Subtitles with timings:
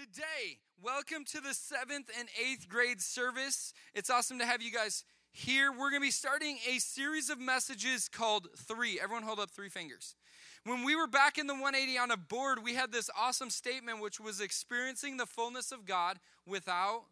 [0.00, 3.74] today, welcome to the seventh and eighth grade service.
[3.94, 5.72] It's awesome to have you guys here.
[5.72, 8.98] We're going to be starting a series of messages called Three.
[8.98, 10.14] Everyone hold up three fingers.
[10.64, 14.00] When we were back in the 180 on a board, we had this awesome statement,
[14.00, 17.02] which was experiencing the fullness of God without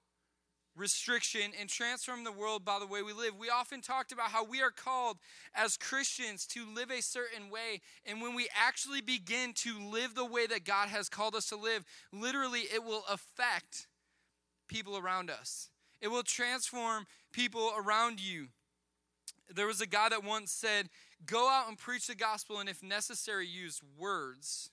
[0.79, 3.37] restriction and transform the world by the way we live.
[3.37, 5.19] We often talked about how we are called
[5.55, 7.81] as Christians to live a certain way.
[8.07, 11.57] And when we actually begin to live the way that God has called us to
[11.57, 13.89] live, literally it will affect
[14.69, 15.71] people around us,
[16.01, 18.49] it will transform people around you.
[19.53, 20.89] There was a guy that once said,
[21.27, 24.71] Go out and preach the gospel, and if necessary, use words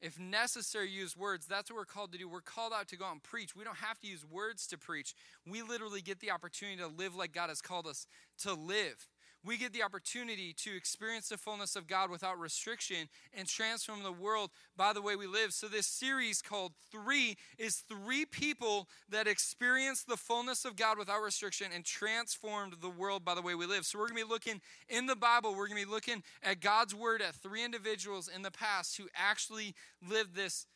[0.00, 1.46] if necessary, use words.
[1.46, 2.28] That's what we're called to do.
[2.28, 3.56] We're called out to go out and preach.
[3.56, 5.14] We don't have to use words to preach.
[5.46, 8.06] We literally get the opportunity to live like God has called us
[8.38, 9.08] to live
[9.46, 14.12] we get the opportunity to experience the fullness of God without restriction and transform the
[14.12, 15.52] world by the way we live.
[15.52, 21.22] So, this series called Three is three people that experienced the fullness of God without
[21.22, 23.86] restriction and transformed the world by the way we live.
[23.86, 26.60] So, we're going to be looking in the Bible, we're going to be looking at
[26.60, 29.74] God's word at three individuals in the past who actually
[30.06, 30.66] lived this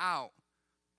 [0.00, 0.30] out.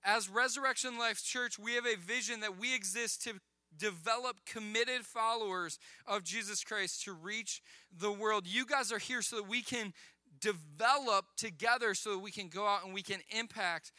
[0.04, 3.40] As Resurrection Life Church, we have a vision that we exist to
[3.78, 7.62] develop committed followers of Jesus Christ to reach
[7.96, 8.46] the world.
[8.46, 9.92] You guys are here so that we can
[10.40, 13.92] develop together so that we can go out and we can impact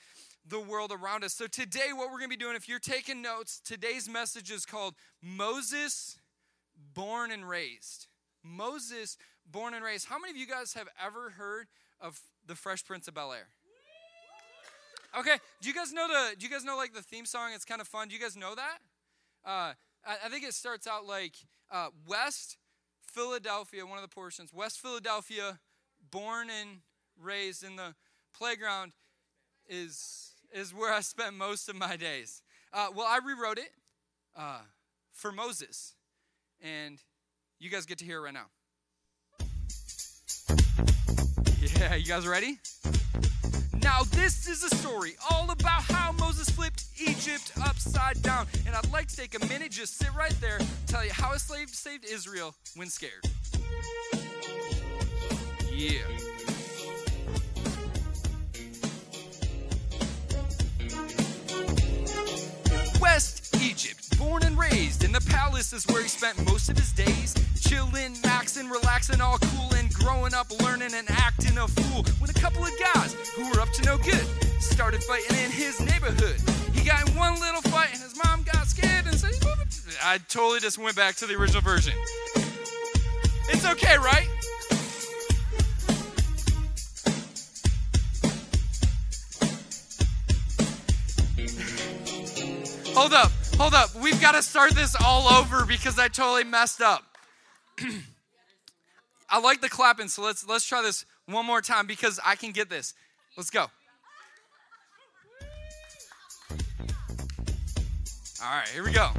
[0.48, 1.34] the world around us.
[1.34, 4.66] So, today, what we're going to be doing, if you're taking notes, today's message is
[4.66, 6.18] called Moses
[6.94, 8.08] Born and Raised.
[8.44, 9.18] Moses
[9.50, 10.08] Born and Raised.
[10.08, 11.68] How many of you guys have ever heard
[12.00, 13.50] of the Fresh Prince of Bel Air?
[15.18, 17.52] Okay, do you guys know the do you guys know like the theme song?
[17.54, 18.08] It's kind of fun.
[18.08, 18.78] Do you guys know that?
[19.48, 19.72] Uh,
[20.06, 21.36] I, think it starts out like
[21.72, 22.58] uh, West
[23.02, 24.52] Philadelphia, one of the portions.
[24.54, 25.60] West Philadelphia,
[26.12, 26.82] born and
[27.18, 27.96] raised in the
[28.38, 28.92] playground,
[29.70, 32.42] is is where I spent most of my days.
[32.74, 33.70] Uh, well, I rewrote it
[34.36, 34.60] uh,
[35.14, 35.94] for Moses,
[36.62, 37.02] and
[37.58, 38.48] you guys get to hear it right now.
[41.80, 42.60] Yeah, you guys ready?
[43.88, 48.46] Now, this is a story all about how Moses flipped Egypt upside down.
[48.66, 51.40] And I'd like to take a minute, just sit right there, tell you how a
[51.40, 53.24] slave saved Israel when scared.
[55.72, 56.02] Yeah.
[63.00, 66.92] West Egypt, born and raised in the palace is where he spent most of his
[66.92, 67.47] days.
[67.68, 72.04] Chillin', maxin', relaxin', all cool and growing up, learning and acting a fool.
[72.20, 74.26] When a couple of guys who were up to no good
[74.62, 76.40] started fighting in his neighborhood.
[76.74, 79.34] He got in one little fight and his mom got scared and said.
[80.02, 81.94] I totally just went back to the original version.
[83.50, 84.28] It's okay, right?
[92.98, 93.96] hold up, hold up.
[93.96, 97.07] We've got to start this all over because I totally messed up.
[99.30, 102.52] I like the clapping, so let's let's try this one more time because I can
[102.52, 102.94] get this.
[103.36, 103.68] Let's go.
[108.44, 109.10] All right, here we go.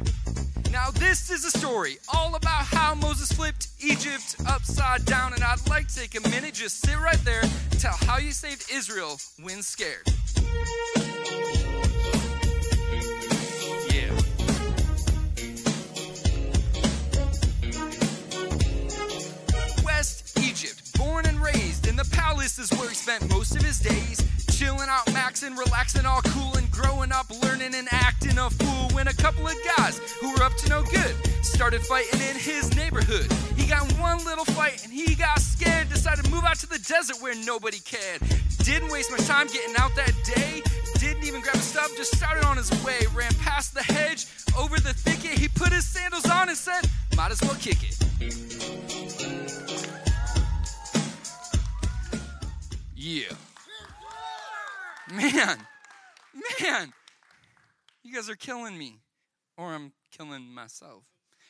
[0.71, 5.67] Now, this is a story all about how Moses flipped Egypt upside down, and I'd
[5.67, 7.41] like to take a minute, just sit right there,
[7.79, 10.07] tell how you saved Israel when scared.
[21.99, 24.23] The palace is where he spent most of his days.
[24.51, 28.89] Chilling out, maxing, relaxing, all cool and growing up, learning and acting a fool.
[28.95, 32.73] When a couple of guys who were up to no good started fighting in his
[32.75, 33.29] neighborhood.
[33.57, 36.79] He got one little fight and he got scared, decided to move out to the
[36.79, 38.21] desert where nobody cared.
[38.63, 40.63] Didn't waste much time getting out that day.
[40.99, 42.99] Didn't even grab a stub, just started on his way.
[43.13, 44.25] Ran past the hedge,
[44.57, 45.37] over the thicket.
[45.37, 49.68] He put his sandals on and said, Might as well kick it.
[53.01, 53.33] Yeah.
[55.09, 55.57] Man,
[56.61, 56.93] man,
[58.03, 58.97] you guys are killing me.
[59.57, 61.03] Or I'm killing myself.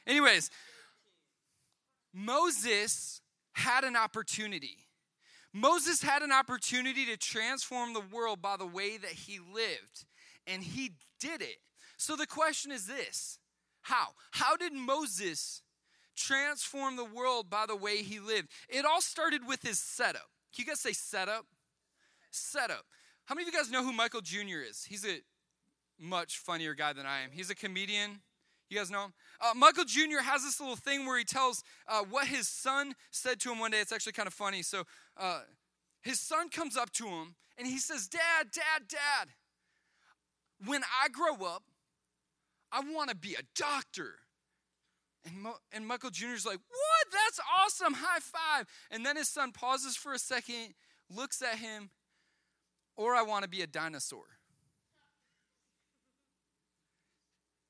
[0.05, 0.51] Anyways,
[2.13, 3.21] Moses
[3.53, 4.77] had an opportunity.
[5.51, 10.05] Moses had an opportunity to transform the world by the way that he lived,
[10.45, 11.57] and he did it.
[11.97, 13.39] So the question is this
[13.81, 14.09] How?
[14.31, 15.63] How did Moses
[16.15, 18.49] transform the world by the way he lived?
[18.69, 20.29] It all started with his setup.
[20.53, 21.45] Can you guys say setup?
[22.31, 22.85] Setup.
[23.25, 24.61] How many of you guys know who Michael Jr.
[24.67, 24.83] is?
[24.83, 25.21] He's a
[25.99, 27.31] much funnier guy than I am.
[27.31, 28.21] He's a comedian.
[28.69, 29.13] You guys know him?
[29.41, 30.21] Uh, Michael Jr.
[30.23, 33.71] has this little thing where he tells uh, what his son said to him one
[33.71, 33.79] day.
[33.79, 34.61] It's actually kind of funny.
[34.61, 34.83] So
[35.17, 35.41] uh,
[36.01, 39.29] his son comes up to him and he says, Dad, Dad, Dad,
[40.65, 41.63] when I grow up,
[42.71, 44.15] I want to be a doctor.
[45.25, 47.07] And, Mo- and Michael Jr.'s like, What?
[47.11, 47.93] That's awesome.
[47.93, 48.67] High five.
[48.89, 50.73] And then his son pauses for a second,
[51.13, 51.89] looks at him,
[52.95, 54.25] or I want to be a dinosaur.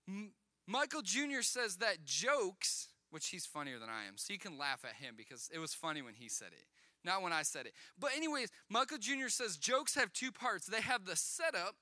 [0.07, 0.31] M-
[0.67, 1.41] Michael Jr.
[1.41, 5.15] says that jokes, which he's funnier than I am, so you can laugh at him
[5.17, 6.65] because it was funny when he said it,
[7.03, 7.73] not when I said it.
[7.97, 9.29] But, anyways, Michael Jr.
[9.29, 11.75] says jokes have two parts they have the setup,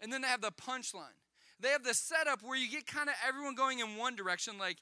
[0.00, 1.18] and then they have the punchline.
[1.58, 4.78] They have the setup where you get kind of everyone going in one direction, like,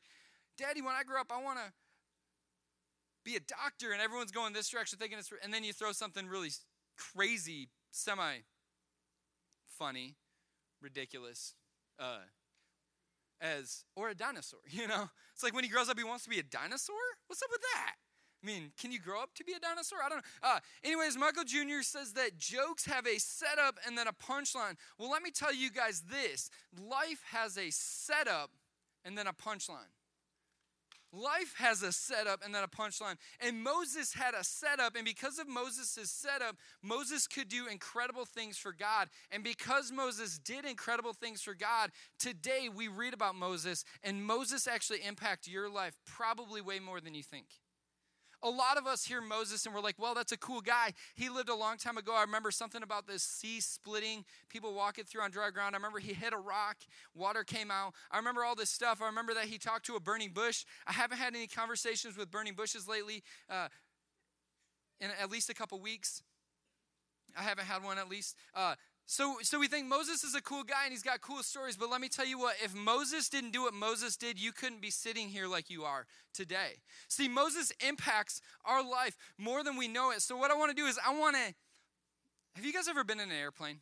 [0.59, 1.73] Daddy, when I grow up, I want to
[3.25, 6.27] be a doctor, and everyone's going this direction, thinking it's, and then you throw something
[6.27, 6.51] really
[6.97, 8.39] crazy, semi
[9.79, 10.17] funny,
[10.83, 11.55] ridiculous,
[12.01, 12.27] uh,
[13.41, 14.61] as or a dinosaur.
[14.71, 16.97] You know, it's like when he grows up, he wants to be a dinosaur.
[17.29, 17.95] What's up with that?
[18.43, 19.99] I mean, can you grow up to be a dinosaur?
[20.05, 20.49] I don't know.
[20.49, 21.83] Uh, anyways, Michael Jr.
[21.83, 24.77] says that jokes have a setup and then a punchline.
[24.97, 26.51] Well, let me tell you guys this
[26.81, 28.51] life has a setup
[29.05, 29.91] and then a punchline.
[31.13, 33.17] Life has a setup and then a punchline.
[33.41, 38.59] And Moses had a setup, and because of Moses' setup, Moses could do incredible things
[38.59, 39.09] for God.
[39.31, 44.67] And because Moses did incredible things for God, today we read about Moses, and Moses
[44.67, 47.47] actually impacted your life probably way more than you think.
[48.43, 50.93] A lot of us hear Moses and we're like, well, that's a cool guy.
[51.15, 52.15] He lived a long time ago.
[52.15, 55.75] I remember something about this sea splitting, people walking through on dry ground.
[55.75, 56.77] I remember he hit a rock,
[57.15, 57.95] water came out.
[58.13, 59.03] I remember all this stuff.
[59.03, 60.65] I remember that he talked to a burning bush.
[60.87, 63.69] I haven't had any conversations with burning bushes lately uh,
[65.01, 66.23] in at least a couple weeks.
[67.37, 68.37] I haven't had one at least.
[68.55, 68.75] Uh,
[69.11, 71.89] so, so we think Moses is a cool guy and he's got cool stories, but
[71.89, 74.91] let me tell you what, if Moses didn't do what Moses did, you couldn't be
[74.91, 76.83] sitting here like you are today.
[77.09, 80.21] See, Moses impacts our life more than we know it.
[80.21, 81.55] So, what I want to do is, I want to.
[82.55, 83.79] Have you guys ever been in an airplane?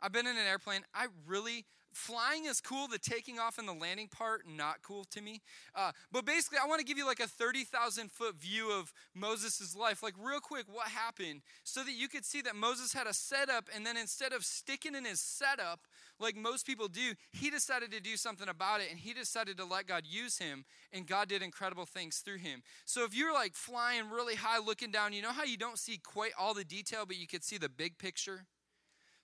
[0.00, 0.82] I've been in an airplane.
[0.94, 1.64] I really
[1.96, 2.88] flying is cool.
[2.88, 5.40] The taking off and the landing part, not cool to me.
[5.74, 9.76] Uh, but basically, I want to give you like a 30,000 foot view of Moses'
[9.76, 10.02] life.
[10.02, 13.68] Like, real quick, what happened so that you could see that Moses had a setup,
[13.74, 15.80] and then instead of sticking in his setup,
[16.20, 19.64] like most people do, he decided to do something about it, and he decided to
[19.64, 22.62] let God use him, and God did incredible things through him.
[22.84, 25.98] So, if you're like flying really high, looking down, you know how you don't see
[25.98, 28.46] quite all the detail, but you could see the big picture?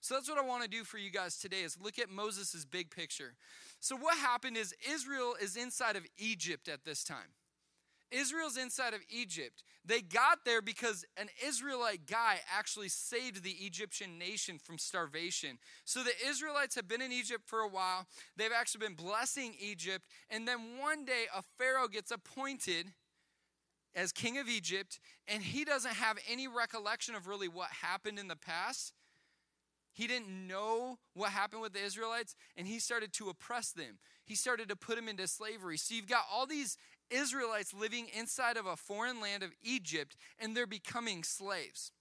[0.01, 2.65] So that's what I want to do for you guys today is look at Moses'
[2.65, 3.35] big picture.
[3.79, 7.35] So what happened is Israel is inside of Egypt at this time.
[8.11, 9.63] Israel's inside of Egypt.
[9.85, 15.59] They got there because an Israelite guy actually saved the Egyptian nation from starvation.
[15.85, 18.05] So the Israelites have been in Egypt for a while.
[18.35, 20.05] They've actually been blessing Egypt.
[20.29, 22.87] And then one day a Pharaoh gets appointed
[23.95, 28.27] as king of Egypt, and he doesn't have any recollection of really what happened in
[28.27, 28.93] the past.
[29.93, 33.99] He didn't know what happened with the Israelites, and he started to oppress them.
[34.25, 35.77] He started to put them into slavery.
[35.77, 36.77] So you've got all these
[37.09, 41.91] Israelites living inside of a foreign land of Egypt, and they're becoming slaves.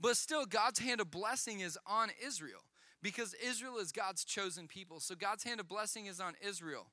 [0.00, 2.62] But still, God's hand of blessing is on Israel
[3.02, 4.98] because Israel is God's chosen people.
[5.00, 6.90] So God's hand of blessing is on Israel.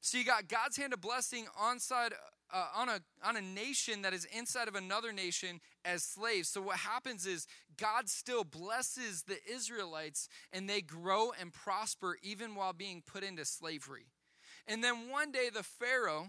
[0.00, 2.12] So you got God's hand of blessing on side
[2.52, 6.48] uh, on a on a nation that is inside of another nation as slaves.
[6.48, 7.46] So what happens is
[7.76, 13.44] God still blesses the Israelites and they grow and prosper even while being put into
[13.44, 14.06] slavery.
[14.68, 16.28] And then one day the Pharaoh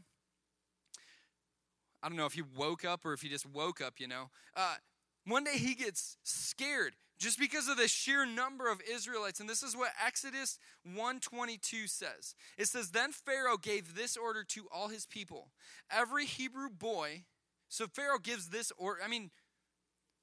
[2.02, 4.30] I don't know if he woke up or if he just woke up, you know.
[4.56, 4.76] Uh,
[5.26, 9.40] one day he gets scared just because of the sheer number of Israelites.
[9.40, 12.36] And this is what Exodus 122 says.
[12.58, 15.50] It says, Then Pharaoh gave this order to all his people.
[15.92, 17.24] Every Hebrew boy,
[17.70, 19.02] so Pharaoh gives this order.
[19.04, 19.32] I mean,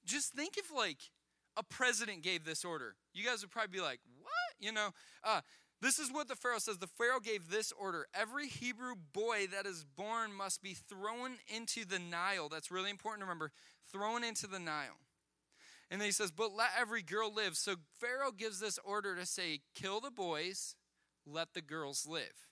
[0.04, 0.98] just think if like
[1.56, 2.96] a president gave this order.
[3.12, 4.30] You guys would probably be like, what?
[4.58, 4.90] You know,
[5.22, 5.40] uh,
[5.80, 6.78] this is what the Pharaoh says.
[6.78, 11.84] The Pharaoh gave this order Every Hebrew boy that is born must be thrown into
[11.84, 12.48] the Nile.
[12.48, 13.52] That's really important to remember.
[13.92, 14.98] Thrown into the Nile.
[15.90, 17.56] And then he says, But let every girl live.
[17.56, 20.76] So Pharaoh gives this order to say, Kill the boys,
[21.26, 22.48] let the girls live.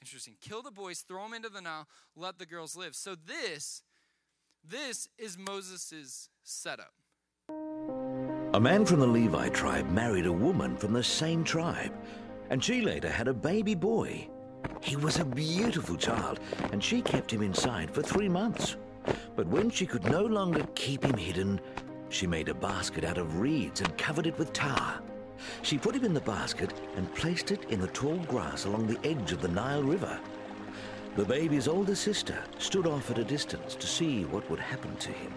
[0.00, 0.36] Interesting.
[0.40, 1.86] Kill the boys, throw them into the Nile,
[2.16, 2.94] let the girls live.
[2.94, 3.82] So this,
[4.64, 6.92] this is Moses' setup.
[8.54, 11.92] A man from the Levi tribe married a woman from the same tribe,
[12.50, 14.28] and she later had a baby boy.
[14.82, 16.40] He was a beautiful child,
[16.72, 18.76] and she kept him inside for three months.
[19.36, 21.60] But when she could no longer keep him hidden,
[22.10, 25.00] she made a basket out of reeds and covered it with tar.
[25.62, 29.08] She put him in the basket and placed it in the tall grass along the
[29.08, 30.20] edge of the Nile River.
[31.16, 35.10] The baby's older sister stood off at a distance to see what would happen to
[35.10, 35.32] him.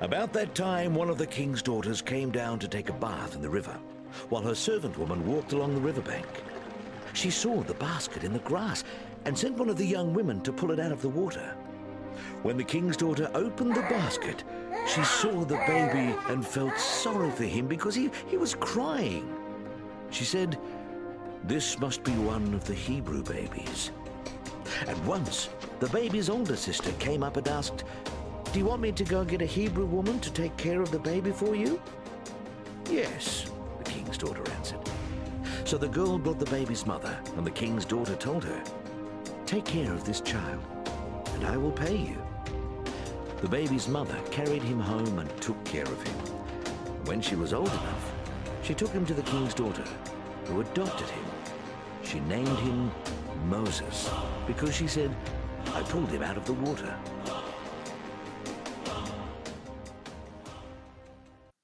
[0.00, 3.42] About that time, one of the king's daughters came down to take a bath in
[3.42, 3.76] the river.
[4.28, 6.26] while her servant woman walked along the riverbank.
[7.12, 8.84] She saw the basket in the grass
[9.24, 11.54] and sent one of the young women to pull it out of the water.
[12.42, 14.44] When the king's daughter opened the basket,
[14.88, 19.32] she saw the baby and felt sorry for him because he, he was crying.
[20.10, 20.58] She said,
[21.44, 23.90] This must be one of the Hebrew babies.
[24.86, 27.84] At once, the baby's older sister came up and asked,
[28.52, 30.98] Do you want me to go get a Hebrew woman to take care of the
[30.98, 31.80] baby for you?
[32.90, 34.80] Yes, the king's daughter answered.
[35.64, 38.62] So the girl brought the baby's mother, and the king's daughter told her,
[39.44, 40.62] Take care of this child,
[41.34, 42.27] and I will pay you.
[43.40, 46.14] The baby's mother carried him home and took care of him.
[47.04, 48.12] When she was old enough,
[48.64, 49.84] she took him to the king's daughter,
[50.46, 51.24] who adopted him.
[52.02, 52.90] She named him
[53.44, 54.10] Moses
[54.46, 55.14] because she said,
[55.72, 56.92] I pulled him out of the water.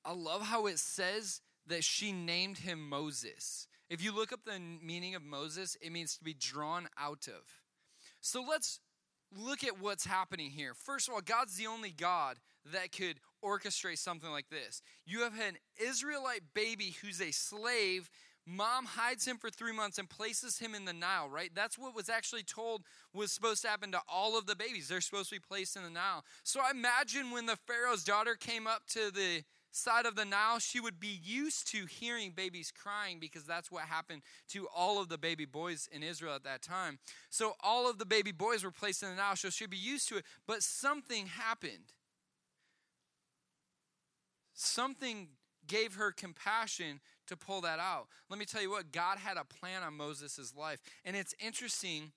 [0.05, 3.67] I love how it says that she named him Moses.
[3.91, 7.43] If you look up the meaning of Moses, it means to be drawn out of.
[8.21, 8.79] So let's
[9.33, 10.75] look at what's happening here.
[10.75, 12.39] First of all, God's the only God
[12.73, 14.83] that could orchestrate something like this.
[15.07, 18.09] You have an Israelite baby who's a slave.
[18.47, 21.51] Mom hides him for three months and places him in the Nile, right?
[21.55, 24.89] That's what was actually told was supposed to happen to all of the babies.
[24.89, 26.25] They're supposed to be placed in the Nile.
[26.43, 29.43] So I imagine when the Pharaoh's daughter came up to the
[29.75, 33.85] side of the Nile, she would be used to hearing babies crying because that's what
[33.85, 36.99] happened to all of the baby boys in Israel at that time.
[37.31, 40.09] So all of the baby boys were placed in the Nile, so she'd be used
[40.09, 40.25] to it.
[40.47, 41.93] But something happened.
[44.53, 45.29] Something
[45.67, 48.07] gave her compassion to pull that out.
[48.29, 50.81] Let me tell you what, God had a plan on Moses' life.
[51.05, 52.13] And it's interesting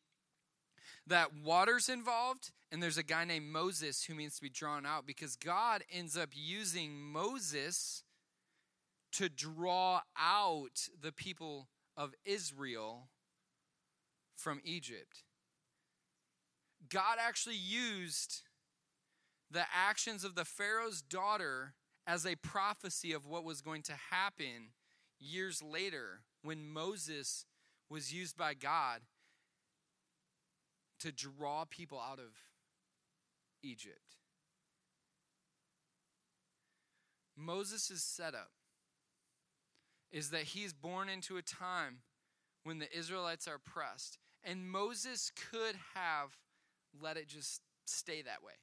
[1.07, 5.05] that water's involved and there's a guy named Moses who means to be drawn out
[5.05, 8.03] because God ends up using Moses
[9.13, 13.09] to draw out the people of Israel
[14.35, 15.23] from Egypt.
[16.89, 18.43] God actually used
[19.49, 21.73] the actions of the Pharaoh's daughter
[22.05, 24.71] as a prophecy of what was going to happen
[25.19, 27.45] years later when Moses
[27.89, 29.01] was used by God
[30.99, 32.33] to draw people out of
[33.63, 34.15] Egypt.
[37.35, 38.51] Moses' setup
[40.11, 41.99] is that he's born into a time
[42.63, 44.17] when the Israelites are oppressed.
[44.43, 46.37] And Moses could have
[46.99, 48.53] let it just stay that way.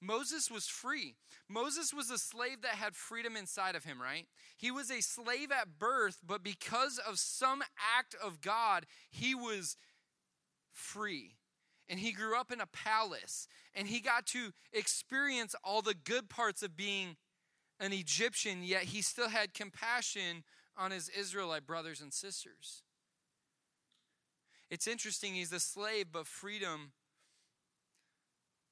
[0.00, 1.16] Moses was free.
[1.48, 4.26] Moses was a slave that had freedom inside of him, right?
[4.56, 7.62] He was a slave at birth, but because of some
[7.98, 9.76] act of God, he was
[10.72, 11.37] free
[11.88, 16.28] and he grew up in a palace and he got to experience all the good
[16.28, 17.16] parts of being
[17.80, 20.44] an Egyptian, yet he still had compassion
[20.76, 22.82] on his Israelite brothers and sisters.
[24.70, 26.92] It's interesting, he's a slave, but freedom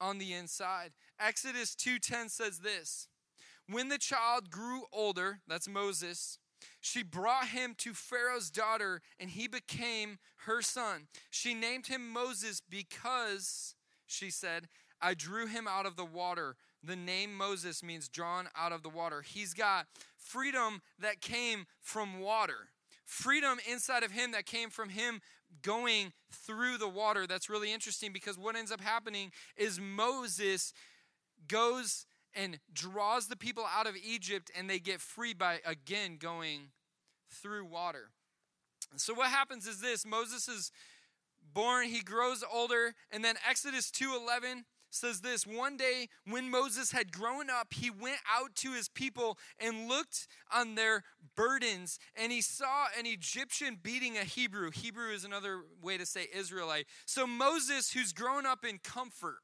[0.01, 0.93] on the inside.
[1.19, 3.09] Exodus 2:10 says this:
[3.67, 6.39] When the child grew older, that's Moses,
[6.87, 11.09] she brought him to Pharaoh's daughter, and he became her son.
[11.31, 13.75] She named him Moses because,
[14.07, 14.69] she said,
[15.03, 16.55] I drew him out of the water.
[16.85, 19.23] The name Moses means drawn out of the water.
[19.23, 22.69] He's got freedom that came from water,
[23.05, 25.21] freedom inside of him that came from him
[25.63, 27.27] going through the water.
[27.27, 30.73] That's really interesting because what ends up happening is Moses
[31.49, 36.69] goes and draws the people out of Egypt, and they get free by again going
[37.43, 38.11] through water.
[38.97, 40.71] So what happens is this Moses is
[41.53, 47.13] born, he grows older, and then Exodus 2:11 says this one day when Moses had
[47.13, 52.41] grown up, he went out to his people and looked on their burdens, and he
[52.41, 54.71] saw an Egyptian beating a Hebrew.
[54.71, 56.87] Hebrew is another way to say Israelite.
[57.05, 59.39] So Moses, who's grown up in comfort,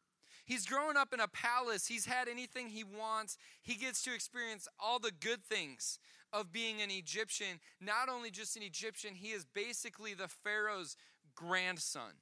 [0.45, 1.87] He's grown up in a palace.
[1.87, 3.39] He's had anything he wants.
[3.63, 5.99] He gets to experience all the good things
[6.33, 7.61] of being an Egyptian.
[7.81, 10.97] Not only just an Egyptian, he is basically the Pharaoh's
[11.35, 12.13] grandson.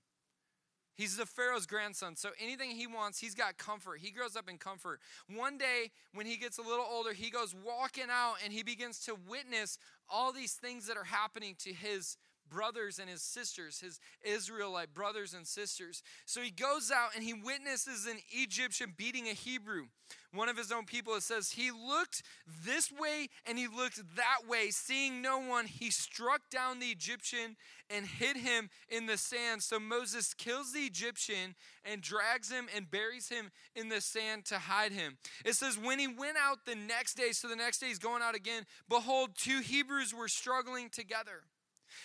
[0.94, 2.14] He's the Pharaoh's grandson.
[2.14, 4.00] So anything he wants, he's got comfort.
[4.00, 5.00] He grows up in comfort.
[5.34, 9.00] One day, when he gets a little older, he goes walking out and he begins
[9.06, 9.78] to witness
[10.10, 12.18] all these things that are happening to his
[12.50, 16.02] brothers and his sisters, his Israelite brothers and sisters.
[16.26, 19.84] So he goes out and he witnesses an Egyptian beating a Hebrew,
[20.32, 21.14] one of his own people.
[21.14, 22.22] It says, He looked
[22.64, 25.66] this way and he looked that way, seeing no one.
[25.66, 27.56] He struck down the Egyptian
[27.88, 29.62] and hid him in the sand.
[29.62, 31.54] So Moses kills the Egyptian
[31.84, 35.18] and drags him and buries him in the sand to hide him.
[35.44, 38.22] It says, When he went out the next day, so the next day he's going
[38.22, 41.42] out again, behold, two Hebrews were struggling together.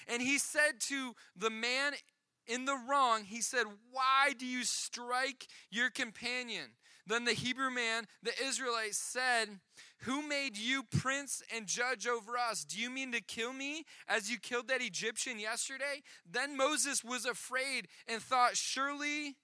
[0.08, 1.94] And he said to the man
[2.48, 6.72] in the wrong, he said, Why do you strike your companion?
[7.08, 9.60] Then the Hebrew man, the Israelite, said,
[10.02, 12.66] Who made you prince and judge over us?
[12.66, 16.02] Do you mean to kill me as you killed that Egyptian yesterday?
[16.30, 19.36] Then Moses was afraid and thought, Surely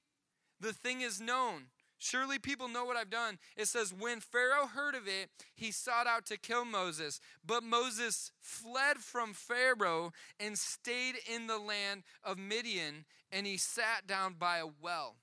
[0.59, 1.67] the thing is known.
[2.03, 3.37] Surely people know what I've done.
[3.55, 7.19] It says, When Pharaoh heard of it, he sought out to kill Moses.
[7.45, 14.07] But Moses fled from Pharaoh and stayed in the land of Midian, and he sat
[14.07, 15.17] down by a well.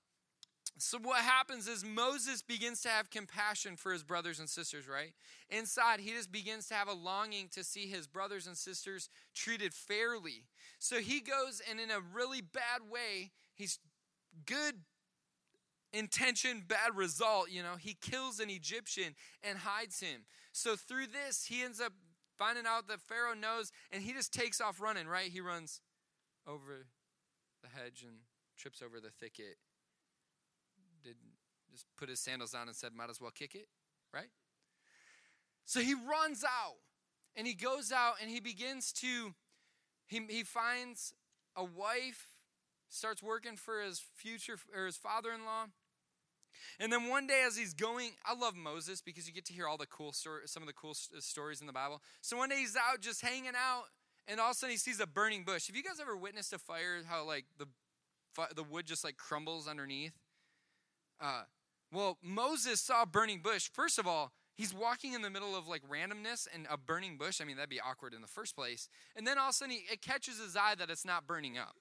[0.78, 5.14] So, what happens is Moses begins to have compassion for his brothers and sisters, right?
[5.50, 9.74] Inside, he just begins to have a longing to see his brothers and sisters treated
[9.74, 10.44] fairly.
[10.78, 13.80] So, he goes and, in a really bad way, he's
[14.46, 14.76] good
[15.92, 20.22] intention, bad result, you know, he kills an Egyptian and hides him.
[20.52, 21.92] So, through this, he ends up
[22.36, 25.30] finding out that Pharaoh knows and he just takes off running, right?
[25.30, 25.80] He runs
[26.46, 26.86] over
[27.62, 28.18] the hedge and
[28.56, 29.56] trips over the thicket
[31.02, 31.16] did
[31.70, 33.68] just put his sandals on and said, might as well kick it,
[34.12, 34.30] right?
[35.64, 36.76] So he runs out
[37.36, 39.34] and he goes out and he begins to,
[40.06, 41.12] he, he finds
[41.56, 42.26] a wife,
[42.88, 45.66] starts working for his future, or his father in law.
[46.80, 49.66] And then one day, as he's going, I love Moses because you get to hear
[49.66, 52.02] all the cool story, some of the cool stories in the Bible.
[52.20, 53.84] So one day he's out just hanging out,
[54.26, 55.66] and all of a sudden he sees a burning bush.
[55.66, 57.02] Have you guys ever witnessed a fire?
[57.08, 57.66] How like the
[58.54, 60.12] the wood just like crumbles underneath?
[61.20, 61.42] Uh,
[61.92, 63.70] well, Moses saw a burning bush.
[63.72, 67.40] First of all, he's walking in the middle of like randomness and a burning bush.
[67.40, 68.88] I mean, that'd be awkward in the first place.
[69.16, 71.56] And then all of a sudden, he, it catches his eye that it's not burning
[71.58, 71.74] up.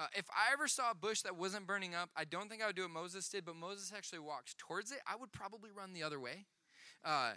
[0.00, 2.66] Uh, if I ever saw a bush that wasn't burning up, I don't think I
[2.66, 4.98] would do what Moses did, but Moses actually walks towards it.
[5.06, 6.46] I would probably run the other way.
[7.04, 7.32] Uh,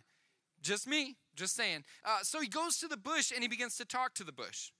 [0.62, 1.84] just me, just saying.
[2.06, 4.72] Uh, so he goes to the bush and he begins to talk to the bush.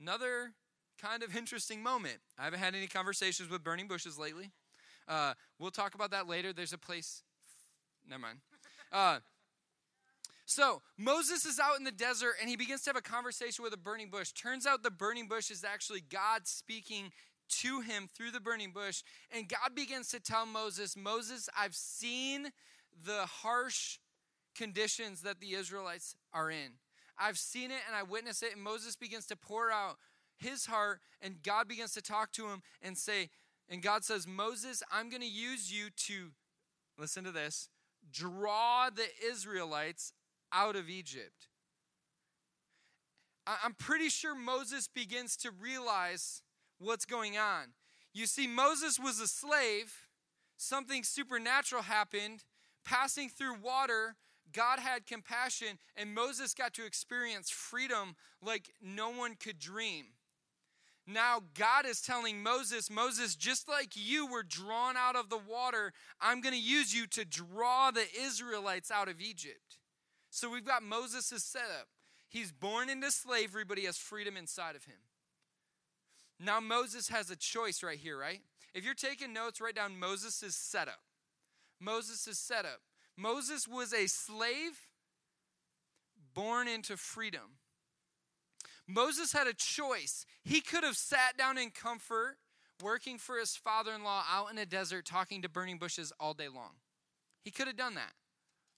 [0.00, 0.54] Another
[1.00, 2.18] kind of interesting moment.
[2.36, 4.50] I haven't had any conversations with burning bushes lately.
[5.06, 6.52] Uh, we'll talk about that later.
[6.52, 7.22] There's a place.
[8.08, 8.38] Never mind.
[10.48, 13.74] So Moses is out in the desert and he begins to have a conversation with
[13.74, 14.32] a burning bush.
[14.32, 17.12] Turns out the burning bush is actually God speaking
[17.60, 19.02] to him through the burning bush.
[19.30, 22.48] And God begins to tell Moses, Moses, I've seen
[23.04, 23.98] the harsh
[24.56, 26.78] conditions that the Israelites are in.
[27.18, 28.54] I've seen it and I witness it.
[28.54, 29.96] And Moses begins to pour out
[30.38, 33.28] his heart, and God begins to talk to him and say,
[33.68, 36.30] and God says, Moses, I'm going to use you to,
[36.96, 37.68] listen to this,
[38.10, 40.14] draw the Israelites
[40.52, 41.48] out of Egypt.
[43.46, 46.42] I'm pretty sure Moses begins to realize
[46.78, 47.68] what's going on.
[48.12, 50.08] You see, Moses was a slave,
[50.56, 52.44] something supernatural happened,
[52.84, 54.16] passing through water.
[54.52, 60.06] God had compassion, and Moses got to experience freedom like no one could dream.
[61.06, 65.94] Now, God is telling Moses, Moses, just like you were drawn out of the water,
[66.20, 69.77] I'm going to use you to draw the Israelites out of Egypt.
[70.30, 71.88] So we've got Moses' setup.
[72.28, 74.96] He's born into slavery, but he has freedom inside of him.
[76.38, 78.40] Now, Moses has a choice right here, right?
[78.74, 81.00] If you're taking notes, write down Moses' setup.
[81.80, 82.80] Moses' setup.
[83.16, 84.78] Moses was a slave
[86.34, 87.58] born into freedom.
[88.86, 90.24] Moses had a choice.
[90.44, 92.36] He could have sat down in comfort,
[92.82, 96.34] working for his father in law out in a desert, talking to burning bushes all
[96.34, 96.74] day long.
[97.42, 98.12] He could have done that.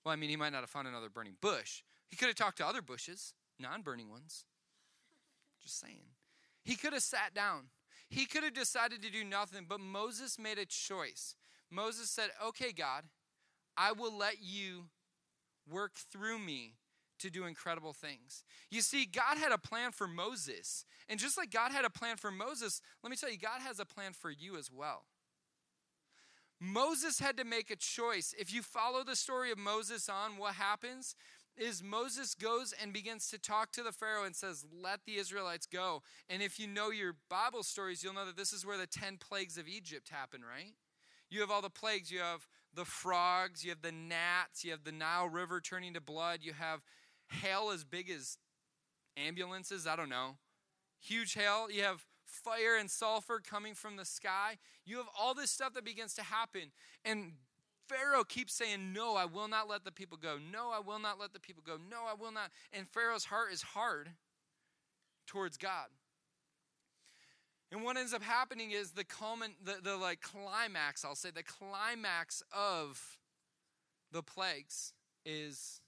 [0.05, 1.83] Well, I mean, he might not have found another burning bush.
[2.09, 4.45] He could have talked to other bushes, non burning ones.
[5.63, 6.03] Just saying.
[6.65, 7.65] He could have sat down.
[8.09, 11.37] He could have decided to do nothing, but Moses made a choice.
[11.71, 13.05] Moses said, Okay, God,
[13.77, 14.85] I will let you
[15.71, 16.75] work through me
[17.21, 18.45] to do incredible things.
[18.71, 20.85] You see, God had a plan for Moses.
[21.09, 23.79] And just like God had a plan for Moses, let me tell you, God has
[23.79, 25.05] a plan for you as well.
[26.61, 28.35] Moses had to make a choice.
[28.39, 31.15] If you follow the story of Moses on, what happens
[31.57, 35.67] is Moses goes and begins to talk to the Pharaoh and says, Let the Israelites
[35.67, 36.03] go.
[36.29, 39.17] And if you know your Bible stories, you'll know that this is where the 10
[39.17, 40.75] plagues of Egypt happen, right?
[41.31, 42.11] You have all the plagues.
[42.11, 46.01] You have the frogs, you have the gnats, you have the Nile River turning to
[46.01, 46.81] blood, you have
[47.29, 48.39] hail as big as
[49.17, 49.87] ambulances.
[49.87, 50.37] I don't know.
[51.01, 54.59] huge hail, you have fire and sulfur coming from the sky.
[54.85, 56.73] You have all this stuff that begins to happen.
[57.05, 57.33] And
[57.89, 60.37] Pharaoh keeps saying, No, I will not let the people go.
[60.53, 61.77] No, I will not let the people go.
[61.91, 62.51] No, I will not.
[62.73, 64.11] And Pharaoh's heart is hard
[65.27, 65.89] towards God.
[67.73, 71.45] And what ends up happening is the common, the, the like climax, I'll say, the
[71.45, 73.19] climax of
[74.13, 74.93] the plagues
[75.25, 75.81] is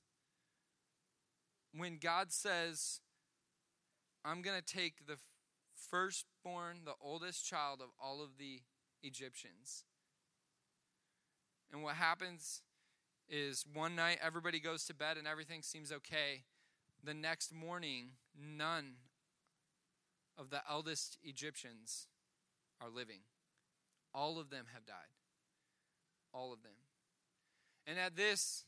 [1.75, 3.01] when God says,
[4.25, 5.17] I'm going to take the
[5.93, 8.63] firstborn, the oldest child of all of the
[9.03, 9.85] Egyptians.
[11.71, 12.63] And what happens
[13.29, 16.45] is one night everybody goes to bed and everything seems okay.
[17.05, 18.95] The next morning, none
[20.39, 22.07] of the eldest Egyptians
[22.81, 23.21] are living.
[24.15, 25.13] All of them have died.
[26.33, 26.73] All of them.
[27.87, 28.65] And at this,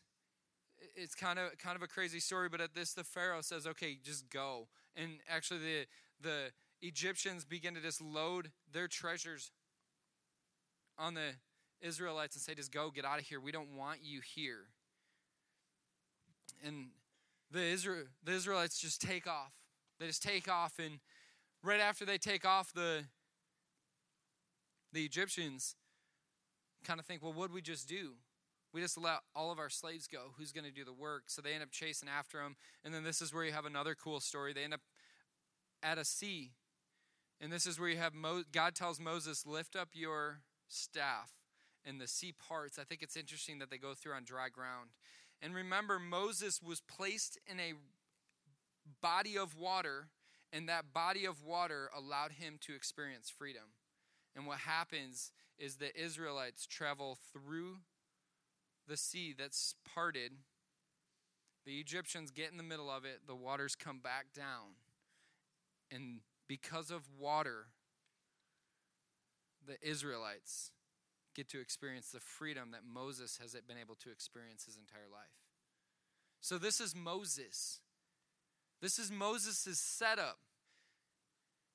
[0.95, 3.97] it's kind of kind of a crazy story, but at this the Pharaoh says, "Okay,
[4.03, 5.87] just go." And actually the
[6.21, 6.53] the
[6.87, 9.51] Egyptians begin to just load their treasures
[10.99, 11.31] on the
[11.81, 13.41] Israelites and say, "Just go, get out of here.
[13.41, 14.69] We don't want you here."
[16.63, 16.91] And
[17.51, 19.53] the Israel the Israelites just take off.
[19.99, 21.01] They just take off and
[21.63, 23.05] right after they take off the
[24.93, 25.75] the Egyptians
[26.85, 28.13] kind of think, well, what did we just do?
[28.73, 30.33] We just let all of our slaves go.
[30.37, 31.25] Who's going to do the work?
[31.27, 32.57] So they end up chasing after them.
[32.85, 34.53] And then this is where you have another cool story.
[34.53, 34.81] They end up
[35.83, 36.53] at a sea.
[37.45, 41.31] And this is where you have Mo- God tells Moses, lift up your staff.
[41.85, 42.79] And the sea parts.
[42.79, 44.89] I think it's interesting that they go through on dry ground.
[45.43, 47.75] And remember, Moses was placed in a
[49.03, 50.09] body of water
[50.55, 53.75] and that body of water allowed him to experience freedom.
[54.35, 57.81] And what happens is the Israelites travel through
[58.89, 60.33] the sea that's parted.
[61.67, 64.77] The Egyptians get in the middle of it, the waters come back down.
[65.91, 67.67] And because of water,
[69.67, 70.71] the Israelites
[71.35, 75.33] get to experience the freedom that Moses has been able to experience his entire life.
[76.41, 77.81] So, this is Moses.
[78.81, 80.39] This is Moses' setup.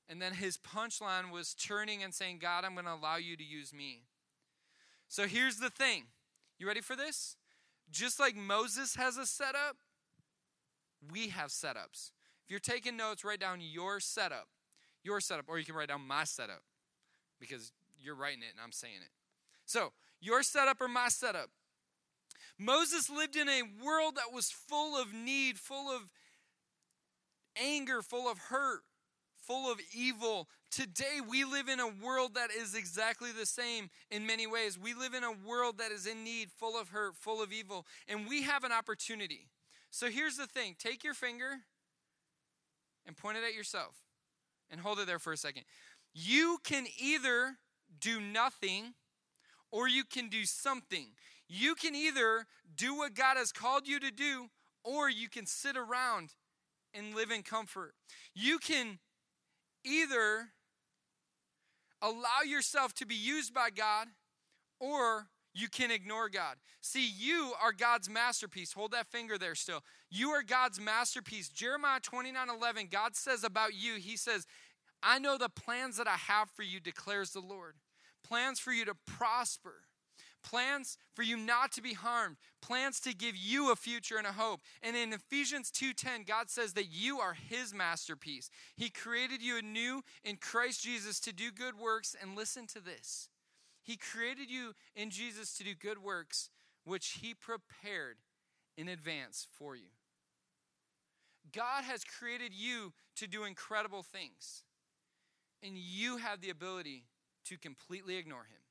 [0.08, 3.44] And then his punchline was turning and saying, God, I'm going to allow you to
[3.44, 4.04] use me.
[5.08, 6.06] So here's the thing.
[6.58, 7.36] You ready for this?
[7.92, 9.78] Just like Moses has a setup,
[11.12, 12.12] we have setups.
[12.44, 14.48] If you're taking notes, write down your setup.
[15.04, 15.46] Your setup.
[15.48, 16.62] Or you can write down my setup
[17.40, 19.12] because you're writing it and I'm saying it.
[19.66, 21.50] So, your setup or my setup.
[22.58, 26.10] Moses lived in a world that was full of need, full of
[27.56, 28.82] anger, full of hurt,
[29.42, 30.50] full of evil.
[30.70, 34.78] Today, we live in a world that is exactly the same in many ways.
[34.78, 37.86] We live in a world that is in need, full of hurt, full of evil,
[38.08, 39.48] and we have an opportunity.
[39.90, 41.62] So here's the thing take your finger
[43.08, 43.96] and point it at yourself
[44.70, 45.64] and hold it there for a second.
[46.14, 47.58] You can either
[48.00, 48.94] do nothing
[49.72, 51.08] or you can do something.
[51.48, 54.50] You can either do what God has called you to do
[54.84, 56.34] or you can sit around
[56.94, 57.94] and live in comfort.
[58.34, 59.00] You can
[59.84, 60.50] either
[62.02, 64.08] allow yourself to be used by God
[64.80, 66.56] or you can ignore God.
[66.82, 68.74] See, you are God's masterpiece.
[68.74, 69.84] Hold that finger there still.
[70.10, 71.50] You are God's masterpiece.
[71.50, 74.46] Jeremiah 29 11, God says about you, He says,
[75.02, 77.76] I know the plans that I have for you, declares the Lord.
[78.24, 79.76] Plans for you to prosper
[80.44, 84.32] plans for you not to be harmed, plans to give you a future and a
[84.32, 84.62] hope.
[84.82, 88.50] And in Ephesians 2:10, God says that you are his masterpiece.
[88.76, 93.30] He created you anew in Christ Jesus to do good works and listen to this.
[93.90, 96.52] He created you in Jesus to do good works
[96.84, 98.18] which he prepared
[98.78, 99.90] in advance for you.
[101.52, 104.62] God has created you to do incredible things.
[105.64, 107.06] And you have the ability
[107.46, 108.62] to completely ignore him.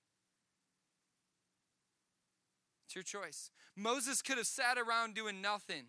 [2.87, 3.51] It's your choice.
[3.75, 5.87] Moses could have sat around doing nothing,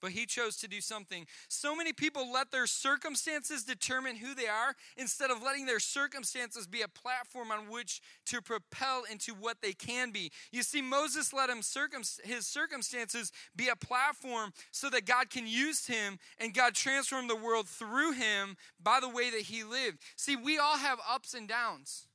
[0.00, 1.26] but he chose to do something.
[1.48, 6.66] So many people let their circumstances determine who they are instead of letting their circumstances
[6.66, 10.30] be a platform on which to propel into what they can be.
[10.52, 15.46] You see, Moses let him circum- his circumstances be a platform so that God can
[15.46, 19.98] use him and God transformed the world through him by the way that he lived.
[20.16, 22.06] See, we all have ups and downs.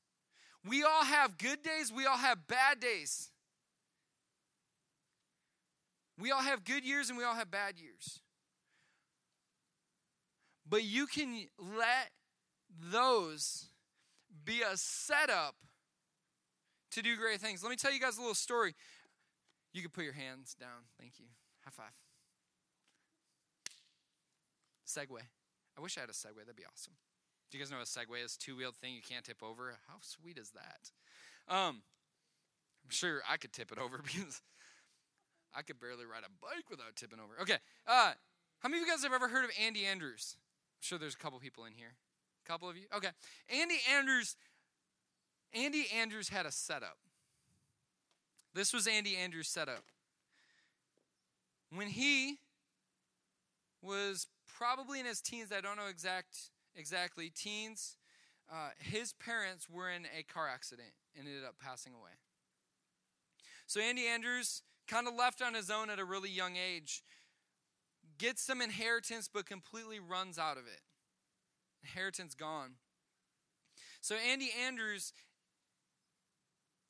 [0.65, 3.29] We all have good days, we all have bad days.
[6.19, 8.19] We all have good years and we all have bad years.
[10.67, 12.11] But you can let
[12.91, 13.67] those
[14.45, 15.55] be a setup
[16.91, 17.63] to do great things.
[17.63, 18.75] Let me tell you guys a little story.
[19.73, 20.87] You can put your hands down.
[20.99, 21.25] Thank you.
[21.65, 21.93] High five.
[24.87, 25.19] Segue.
[25.77, 26.39] I wish I had a Segway.
[26.39, 26.93] That'd be awesome.
[27.49, 28.37] Do you guys know a Segway is?
[28.37, 29.73] Two wheeled thing you can't tip over.
[29.87, 31.53] How sweet is that?
[31.53, 31.81] Um,
[32.83, 34.41] I'm sure I could tip it over because
[35.55, 37.39] I could barely ride a bike without tipping over.
[37.41, 37.57] Okay.
[37.87, 38.13] Uh,
[38.59, 40.35] how many of you guys have ever heard of Andy Andrews?
[40.77, 41.93] I'm sure there's a couple people in here.
[42.45, 42.83] A couple of you?
[42.95, 43.09] Okay.
[43.49, 44.35] Andy Andrews.
[45.53, 46.97] Andy Andrews had a setup.
[48.53, 49.83] This was Andy Andrews' setup.
[51.71, 52.37] When he
[53.81, 56.37] was probably in his teens, I don't know exact
[56.75, 57.97] exactly, teens,
[58.51, 62.11] uh, his parents were in a car accident and ended up passing away.
[63.67, 67.03] So Andy Andrews kind of left on his own at a really young age,
[68.17, 70.81] gets some inheritance, but completely runs out of it.
[71.83, 72.75] Inheritance gone.
[74.01, 75.13] So Andy Andrews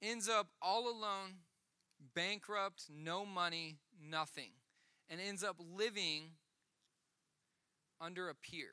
[0.02, 1.38] ends up all alone,
[2.14, 4.52] bankrupt, no money, nothing,
[5.10, 6.32] and ends up living
[8.02, 8.72] under a pier.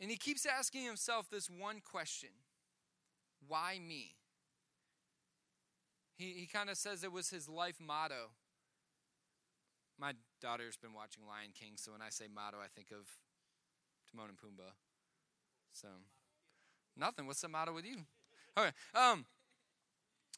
[0.00, 2.30] And he keeps asking himself this one question
[3.46, 4.16] Why me?
[6.16, 8.30] He, he kind of says it was his life motto.
[9.98, 13.06] My daughter's been watching Lion King, so when I say motto, I think of
[14.10, 14.72] Timon and Pumbaa.
[15.72, 15.88] So,
[16.96, 17.26] nothing.
[17.26, 17.98] What's the motto with you?
[18.56, 18.70] Okay.
[18.94, 19.26] Um,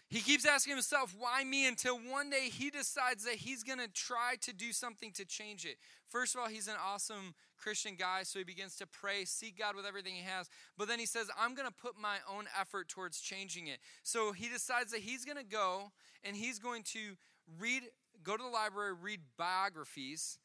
[0.08, 1.66] he keeps asking himself, why me?
[1.66, 5.64] Until one day he decides that he's going to try to do something to change
[5.64, 5.78] it.
[6.08, 9.74] First of all, he's an awesome Christian guy, so he begins to pray, seek God
[9.74, 10.48] with everything he has.
[10.78, 13.78] But then he says, I'm going to put my own effort towards changing it.
[14.04, 15.90] So he decides that he's going to go
[16.22, 17.16] and he's going to
[17.58, 17.82] read,
[18.22, 20.38] go to the library, read biographies.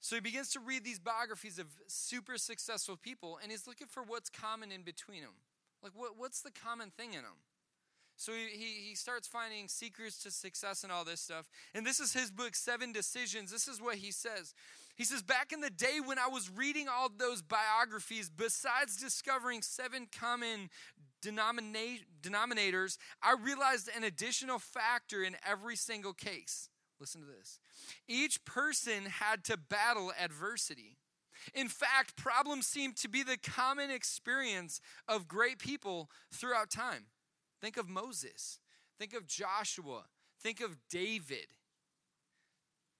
[0.00, 4.02] So he begins to read these biographies of super successful people, and he's looking for
[4.02, 5.34] what's common in between them.
[5.82, 7.38] Like, what, what's the common thing in them?
[8.22, 11.50] So he, he, he starts finding secrets to success and all this stuff.
[11.74, 13.50] And this is his book, Seven Decisions.
[13.50, 14.54] This is what he says.
[14.94, 19.60] He says, Back in the day when I was reading all those biographies, besides discovering
[19.60, 20.70] seven common
[21.20, 26.68] denomina- denominators, I realized an additional factor in every single case.
[27.00, 27.58] Listen to this.
[28.06, 30.96] Each person had to battle adversity.
[31.54, 37.06] In fact, problems seem to be the common experience of great people throughout time.
[37.62, 38.58] Think of Moses.
[38.98, 40.02] Think of Joshua.
[40.42, 41.46] Think of David.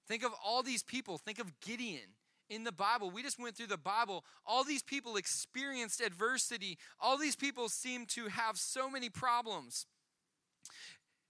[0.07, 1.17] Think of all these people.
[1.17, 2.15] Think of Gideon.
[2.49, 4.23] In the Bible, we just went through the Bible.
[4.45, 6.77] All these people experienced adversity.
[6.99, 9.85] All these people seem to have so many problems.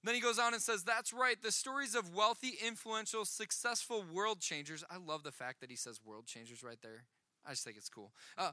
[0.03, 1.41] Then he goes on and says, That's right.
[1.41, 4.83] The stories of wealthy, influential, successful world changers.
[4.89, 7.05] I love the fact that he says world changers right there.
[7.45, 8.11] I just think it's cool.
[8.37, 8.51] Uh,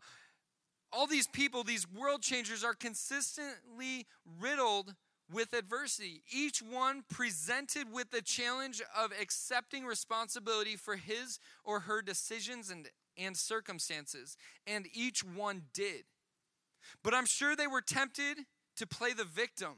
[0.93, 4.07] all these people, these world changers, are consistently
[4.41, 4.95] riddled
[5.33, 6.23] with adversity.
[6.31, 12.89] Each one presented with the challenge of accepting responsibility for his or her decisions and,
[13.17, 16.05] and circumstances, and each one did.
[17.03, 18.39] But I'm sure they were tempted
[18.77, 19.75] to play the victim,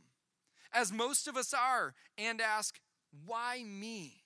[0.73, 2.81] as most of us are, and ask,
[3.27, 4.22] Why me?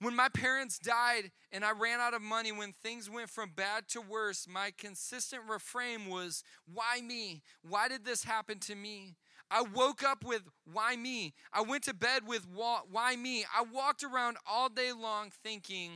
[0.00, 3.86] When my parents died and I ran out of money, when things went from bad
[3.88, 7.42] to worse, my consistent refrain was, Why me?
[7.62, 9.16] Why did this happen to me?
[9.50, 11.34] I woke up with, Why me?
[11.52, 13.44] I went to bed with, Why me?
[13.54, 15.90] I walked around all day long thinking,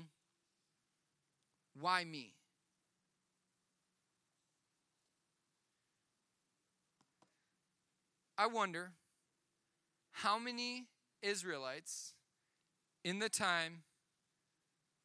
[1.80, 2.34] Why me?
[8.36, 8.92] I wonder
[10.10, 10.88] how many
[11.22, 12.12] Israelites
[13.02, 13.84] in the time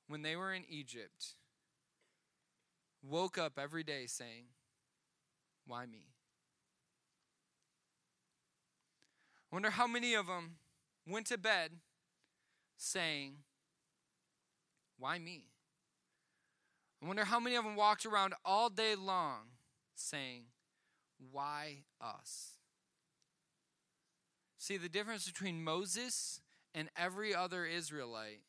[0.09, 1.35] when they were in Egypt,
[3.03, 4.45] woke up every day saying,
[5.67, 6.07] Why me?
[9.51, 10.55] I wonder how many of them
[11.07, 11.73] went to bed
[12.75, 13.35] saying,
[14.97, 15.43] Why me?
[17.01, 19.41] I wonder how many of them walked around all day long
[19.93, 20.45] saying,
[21.31, 22.53] Why us?
[24.57, 26.41] See, the difference between Moses
[26.73, 28.41] and every other Israelite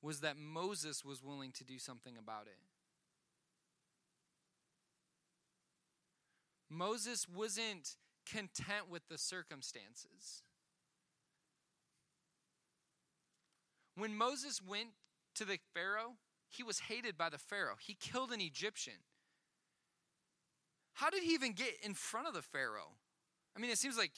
[0.00, 2.58] was that Moses was willing to do something about it.
[6.70, 7.96] Moses wasn't
[8.30, 10.42] content with the circumstances.
[13.96, 14.90] When Moses went
[15.34, 16.14] to the Pharaoh,
[16.50, 17.76] he was hated by the Pharaoh.
[17.80, 18.94] He killed an Egyptian.
[20.94, 22.92] How did he even get in front of the Pharaoh?
[23.56, 24.12] I mean, it seems like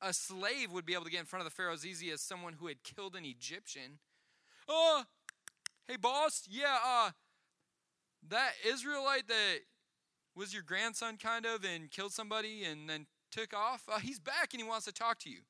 [0.00, 2.20] a slave would be able to get in front of the Pharaoh as easy as
[2.20, 3.98] someone who had killed an Egyptian
[4.68, 5.04] oh,
[5.88, 7.10] hey, boss, yeah, uh,
[8.28, 9.58] that Israelite that
[10.36, 14.52] was your grandson kind of and killed somebody and then took off, uh, he's back
[14.52, 15.40] and he wants to talk to you.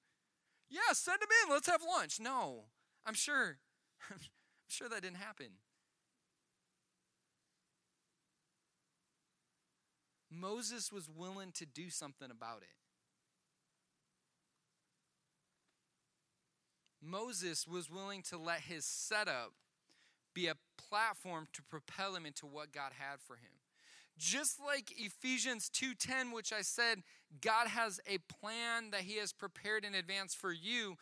[0.70, 1.52] Yeah, send him in.
[1.52, 2.18] Let's have lunch.
[2.20, 2.64] No,
[3.06, 3.58] I'm sure.
[4.10, 4.18] I'm
[4.68, 5.46] sure that didn't happen.
[10.30, 12.83] Moses was willing to do something about it.
[17.04, 19.52] Moses was willing to let his setup
[20.34, 23.60] be a platform to propel him into what God had for him.
[24.16, 27.02] Just like Ephesians 2:10 which I said
[27.40, 30.96] God has a plan that he has prepared in advance for you,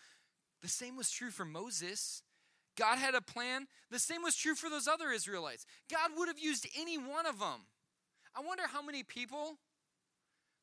[0.61, 2.23] the same was true for Moses.
[2.75, 3.69] God had a plan.
[3.91, 5.67] The same was true for those other Israelites.
[5.91, 7.67] God would have used any one of them.
[8.35, 9.59] I wonder how many people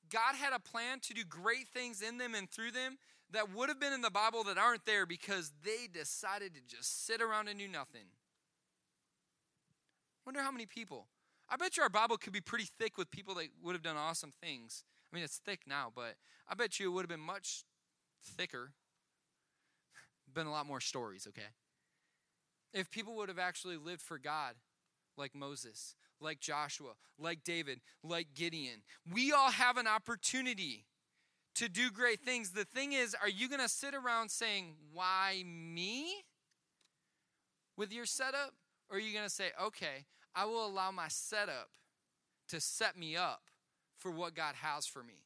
[0.10, 2.98] God had a plan to do great things in them and through them
[3.32, 7.06] that would have been in the Bible that aren't there because they decided to just
[7.06, 8.06] sit around and do nothing.
[10.26, 11.08] Wonder how many people.
[11.50, 13.98] I bet you our Bible could be pretty thick with people that would have done
[13.98, 14.84] awesome things.
[15.12, 16.16] I mean, it's thick now, but
[16.48, 17.64] I bet you it would have been much
[18.24, 18.74] thicker.
[20.34, 21.48] been a lot more stories, okay?
[22.74, 24.54] If people would have actually lived for God
[25.18, 28.82] like Moses, like Joshua, like David, like Gideon.
[29.12, 30.86] We all have an opportunity
[31.60, 32.52] to do great things.
[32.52, 36.24] The thing is, are you going to sit around saying, Why me?
[37.76, 38.54] with your setup?
[38.90, 41.70] Or are you going to say, Okay, I will allow my setup
[42.50, 43.42] to set me up
[43.98, 45.26] for what God has for me?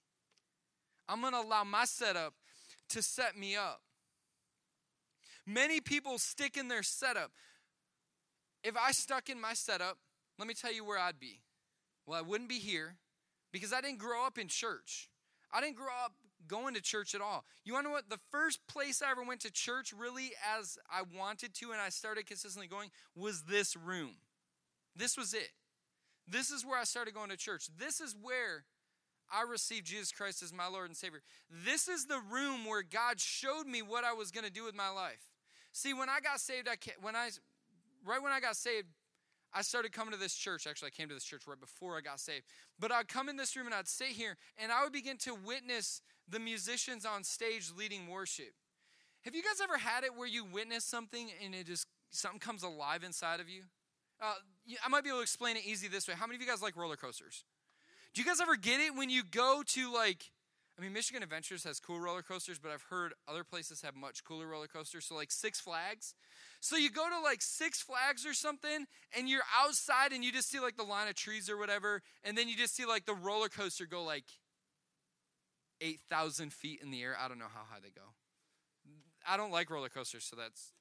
[1.08, 2.34] I'm going to allow my setup
[2.90, 3.82] to set me up.
[5.46, 7.32] Many people stick in their setup.
[8.64, 9.98] If I stuck in my setup,
[10.40, 11.42] let me tell you where I'd be.
[12.06, 12.96] Well, I wouldn't be here
[13.52, 15.10] because I didn't grow up in church.
[15.52, 16.14] I didn't grow up
[16.48, 17.46] going to church at all.
[17.64, 18.10] You want to know what?
[18.10, 21.90] The first place I ever went to church, really, as I wanted to, and I
[21.90, 24.16] started consistently going, was this room.
[24.96, 25.50] This was it.
[26.28, 27.68] This is where I started going to church.
[27.78, 28.66] This is where
[29.32, 31.22] I received Jesus Christ as my Lord and Savior.
[31.50, 34.76] This is the room where God showed me what I was going to do with
[34.76, 35.30] my life.
[35.72, 37.30] See, when I got saved, I when I
[38.06, 38.88] right when I got saved,
[39.54, 40.68] I started coming to this church.
[40.68, 42.46] Actually, I came to this church right before I got saved.
[42.80, 45.36] But I'd come in this room and I'd sit here and I would begin to
[45.36, 48.54] witness the musicians on stage leading worship.
[49.24, 52.64] Have you guys ever had it where you witness something and it just something comes
[52.64, 53.64] alive inside of you?
[54.22, 54.34] Uh,
[54.84, 56.14] I might be able to explain it easy this way.
[56.18, 57.44] How many of you guys like roller coasters?
[58.14, 60.32] Do you guys ever get it when you go to like
[60.78, 64.24] I mean, Michigan Adventures has cool roller coasters, but I've heard other places have much
[64.24, 65.06] cooler roller coasters.
[65.06, 66.16] So, like Six Flags.
[66.62, 70.50] So, you go to like Six Flags or something, and you're outside and you just
[70.50, 73.14] see like the line of trees or whatever, and then you just see like the
[73.14, 74.26] roller coaster go like
[75.84, 77.16] 8,000 feet in the air.
[77.20, 78.14] I don't know how high they go.
[79.28, 80.72] I don't like roller coasters, so that's.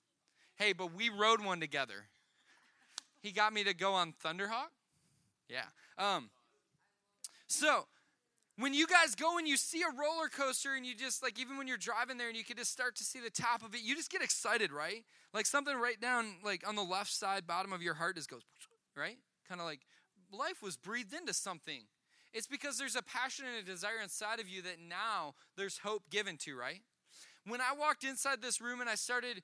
[0.54, 2.06] Hey, but we rode one together.
[3.20, 4.70] He got me to go on Thunderhawk.
[5.48, 5.64] Yeah.
[5.98, 6.30] Um,
[7.46, 7.86] so,
[8.58, 11.56] when you guys go and you see a roller coaster and you just like even
[11.56, 13.80] when you're driving there and you can just start to see the top of it
[13.82, 17.72] you just get excited right like something right down like on the left side bottom
[17.72, 18.42] of your heart just goes
[18.96, 19.16] right
[19.48, 19.80] kind of like
[20.32, 21.82] life was breathed into something
[22.32, 26.02] it's because there's a passion and a desire inside of you that now there's hope
[26.10, 26.82] given to right
[27.46, 29.42] when i walked inside this room and i started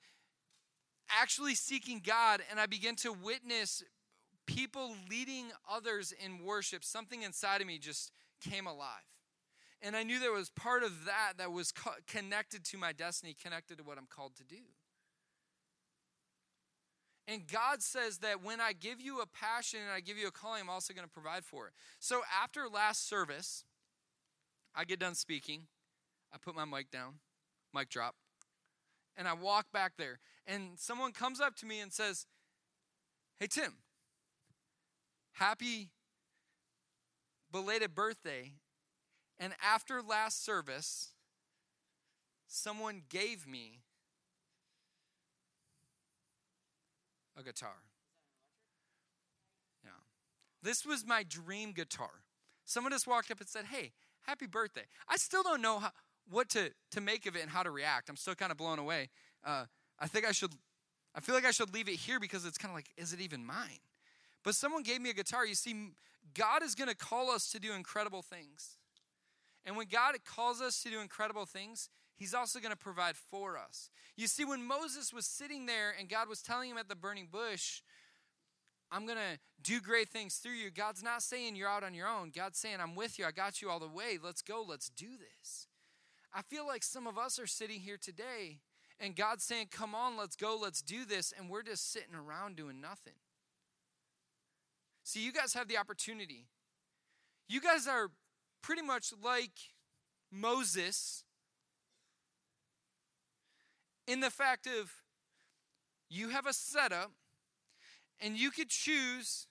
[1.21, 3.83] actually seeking god and i began to witness
[4.49, 9.05] people leading others in worship something inside of me just came alive.
[9.81, 13.35] And I knew there was part of that that was co- connected to my destiny,
[13.41, 14.57] connected to what I'm called to do.
[17.29, 20.31] And God says that when I give you a passion and I give you a
[20.31, 21.73] calling, I'm also going to provide for it.
[21.99, 23.65] So after last service,
[24.75, 25.67] I get done speaking.
[26.33, 27.15] I put my mic down,
[27.73, 28.15] mic drop,
[29.15, 30.19] and I walk back there.
[30.47, 32.25] And someone comes up to me and says,
[33.39, 33.73] Hey, Tim,
[35.33, 35.89] happy
[37.51, 38.53] belated birthday.
[39.39, 41.11] And after last service,
[42.47, 43.81] someone gave me
[47.39, 47.83] a guitar.
[49.83, 49.91] Yeah.
[50.61, 52.23] This was my dream guitar.
[52.65, 54.85] Someone just walked up and said, Hey, happy birthday.
[55.07, 55.91] I still don't know how,
[56.29, 58.09] what to, to make of it and how to react.
[58.09, 59.09] I'm still kind of blown away.
[59.43, 59.65] Uh,
[59.99, 60.51] I think I should,
[61.15, 63.21] I feel like I should leave it here because it's kind of like, is it
[63.21, 63.79] even mine?
[64.43, 65.45] But someone gave me a guitar.
[65.45, 65.89] You see,
[66.33, 68.77] God is going to call us to do incredible things.
[69.65, 73.57] And when God calls us to do incredible things, He's also going to provide for
[73.57, 73.89] us.
[74.17, 77.29] You see, when Moses was sitting there and God was telling him at the burning
[77.31, 77.81] bush,
[78.91, 80.69] I'm going to do great things through you.
[80.69, 82.33] God's not saying you're out on your own.
[82.35, 83.23] God's saying, I'm with you.
[83.23, 84.19] I got you all the way.
[84.21, 84.65] Let's go.
[84.67, 85.67] Let's do this.
[86.33, 88.59] I feel like some of us are sitting here today
[88.99, 90.59] and God's saying, Come on, let's go.
[90.61, 91.33] Let's do this.
[91.37, 93.13] And we're just sitting around doing nothing.
[95.05, 96.47] See, you guys have the opportunity.
[97.47, 98.11] You guys are
[98.61, 99.57] pretty much like
[100.31, 101.23] Moses
[104.09, 104.91] in the fact of
[106.09, 107.11] you have a setup
[108.19, 109.45] and you could choose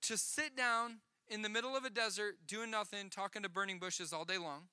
[0.00, 4.10] to sit down in the middle of a desert doing nothing, talking to burning bushes
[4.10, 4.68] all day long.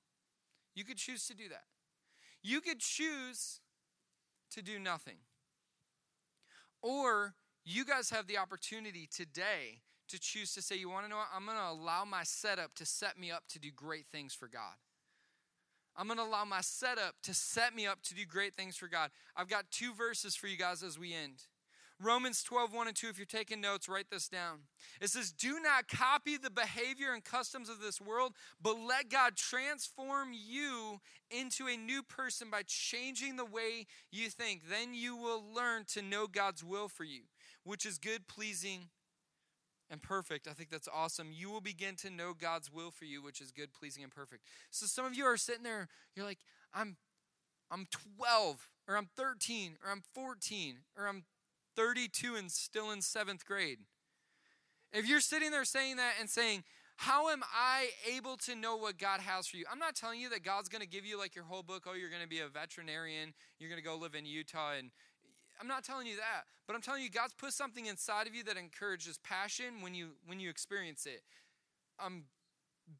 [0.74, 1.64] You could choose to do that.
[2.42, 3.60] You could choose
[4.52, 5.18] to do nothing.
[6.80, 7.34] Or
[7.66, 11.28] you guys have the opportunity today to choose to say, you want to know what?
[11.36, 14.48] I'm going to allow my setup to set me up to do great things for
[14.48, 14.76] God.
[15.98, 18.86] I'm going to allow my setup to set me up to do great things for
[18.86, 19.10] God.
[19.36, 21.42] I've got two verses for you guys as we end.
[22.00, 24.60] Romans 12, 1 and 2, if you're taking notes, write this down.
[25.00, 29.34] It says, Do not copy the behavior and customs of this world, but let God
[29.34, 31.00] transform you
[31.32, 34.68] into a new person by changing the way you think.
[34.70, 37.22] Then you will learn to know God's will for you,
[37.64, 38.90] which is good, pleasing,
[39.90, 40.46] and perfect.
[40.48, 41.28] I think that's awesome.
[41.32, 44.42] You will begin to know God's will for you, which is good, pleasing, and perfect.
[44.70, 46.38] So some of you are sitting there, you're like,
[46.74, 46.96] I'm
[47.70, 47.86] I'm
[48.16, 51.24] 12, or I'm 13, or I'm 14, or I'm
[51.76, 53.78] 32 and still in seventh grade.
[54.92, 56.64] If you're sitting there saying that and saying,
[56.96, 59.64] how am I able to know what God has for you?
[59.70, 61.84] I'm not telling you that God's going to give you like your whole book.
[61.86, 63.34] Oh, you're going to be a veterinarian.
[63.60, 64.72] You're going to go live in Utah.
[64.76, 64.90] And
[65.60, 66.44] I'm not telling you that.
[66.66, 70.10] But I'm telling you, God's put something inside of you that encourages passion when you
[70.26, 71.22] when you experience it.
[71.98, 72.24] I'm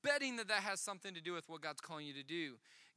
[0.02, 2.54] betting that that has something to do with what God's calling you to do.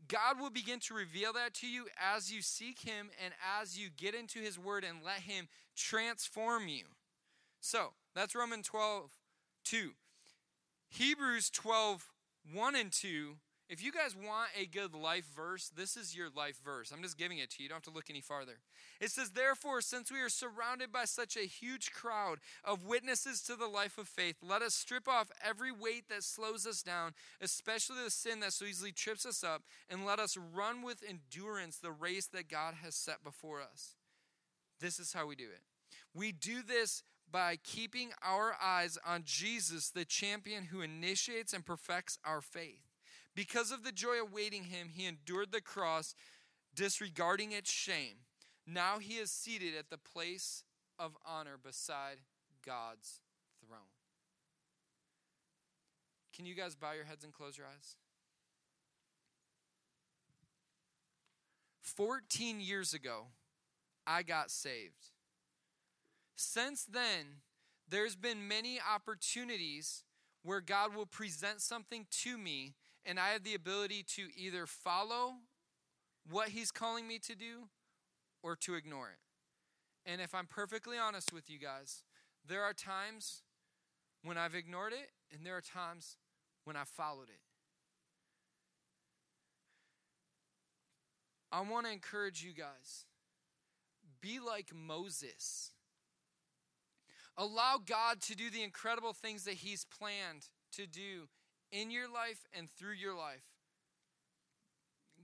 [0.07, 1.85] God will begin to reveal that to you
[2.15, 6.67] as you seek Him and as you get into His Word and let Him transform
[6.67, 6.85] you.
[7.59, 9.11] So that's Romans 12,
[9.65, 9.91] 2.
[10.89, 12.09] Hebrews 12,
[12.53, 13.35] 1 and 2.
[13.71, 16.91] If you guys want a good life verse, this is your life verse.
[16.91, 17.63] I'm just giving it to you.
[17.63, 18.59] You don't have to look any farther.
[18.99, 23.55] It says, Therefore, since we are surrounded by such a huge crowd of witnesses to
[23.55, 28.03] the life of faith, let us strip off every weight that slows us down, especially
[28.03, 31.93] the sin that so easily trips us up, and let us run with endurance the
[31.93, 33.95] race that God has set before us.
[34.81, 35.61] This is how we do it.
[36.13, 42.19] We do this by keeping our eyes on Jesus, the champion who initiates and perfects
[42.25, 42.90] our faith.
[43.35, 46.15] Because of the joy awaiting him, he endured the cross,
[46.75, 48.17] disregarding its shame.
[48.67, 50.63] Now he is seated at the place
[50.99, 52.17] of honor beside
[52.65, 53.21] God's
[53.65, 53.79] throne.
[56.35, 57.95] Can you guys bow your heads and close your eyes?
[61.81, 63.27] 14 years ago,
[64.07, 65.09] I got saved.
[66.35, 67.41] Since then,
[67.87, 70.03] there's been many opportunities
[70.43, 72.75] where God will present something to me,
[73.05, 75.33] and I have the ability to either follow
[76.29, 77.67] what He's calling me to do
[78.43, 80.09] or to ignore it.
[80.09, 82.03] And if I'm perfectly honest with you guys,
[82.47, 83.43] there are times
[84.23, 86.17] when I've ignored it, and there are times
[86.63, 87.41] when I've followed it.
[91.51, 93.05] I want to encourage you guys
[94.21, 95.71] be like Moses.
[97.37, 101.27] Allow God to do the incredible things that He's planned to do
[101.71, 103.43] in your life and through your life.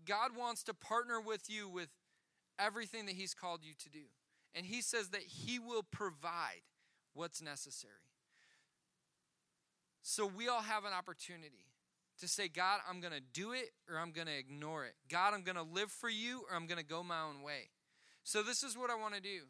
[0.05, 1.89] God wants to partner with you with
[2.57, 4.05] everything that He's called you to do.
[4.55, 6.61] And He says that He will provide
[7.13, 7.93] what's necessary.
[10.01, 11.67] So we all have an opportunity
[12.19, 14.95] to say, God, I'm going to do it or I'm going to ignore it.
[15.09, 17.69] God, I'm going to live for you or I'm going to go my own way.
[18.23, 19.41] So this is what I want to do.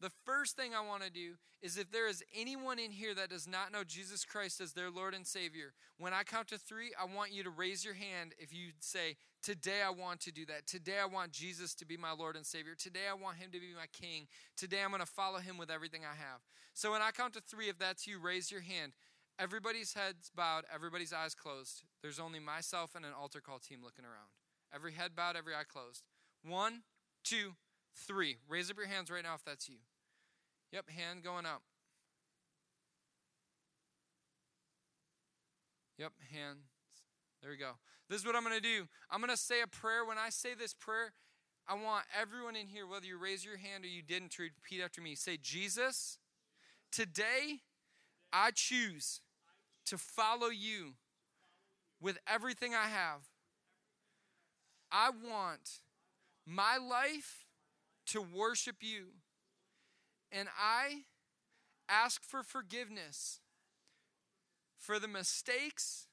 [0.00, 3.28] The first thing I want to do is if there is anyone in here that
[3.28, 6.92] does not know Jesus Christ as their Lord and Savior, when I count to three,
[6.98, 10.46] I want you to raise your hand if you say, Today I want to do
[10.46, 10.66] that.
[10.66, 12.74] Today I want Jesus to be my Lord and Savior.
[12.74, 14.26] Today I want Him to be my King.
[14.56, 16.40] Today I'm going to follow Him with everything I have.
[16.72, 18.92] So when I count to three, if that's you, raise your hand.
[19.38, 21.82] Everybody's heads bowed, everybody's eyes closed.
[22.02, 24.28] There's only myself and an altar call team looking around.
[24.74, 26.04] Every head bowed, every eye closed.
[26.42, 26.82] One,
[27.24, 27.52] two,
[27.94, 28.36] three.
[28.48, 29.76] Raise up your hands right now if that's you.
[30.72, 31.62] Yep, hand going up.
[35.98, 36.64] Yep, hands.
[37.42, 37.72] There we go.
[38.08, 38.88] This is what I'm going to do.
[39.10, 40.04] I'm going to say a prayer.
[40.04, 41.12] When I say this prayer,
[41.68, 44.82] I want everyone in here, whether you raise your hand or you didn't, to repeat
[44.82, 45.14] after me.
[45.14, 46.18] Say, Jesus,
[46.90, 47.60] today
[48.32, 49.20] I choose
[49.86, 50.94] to follow you
[52.00, 53.20] with everything I have.
[54.90, 55.80] I want
[56.46, 57.46] my life
[58.06, 59.08] to worship you.
[60.32, 61.02] And I
[61.88, 63.40] ask for forgiveness
[64.78, 66.06] for the mistakes,